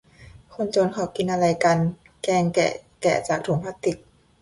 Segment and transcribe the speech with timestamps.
[0.53, 1.77] คนจนเขากินอะไรกัน
[2.23, 3.97] แกงแกะ แกะจากถุงพลาสติก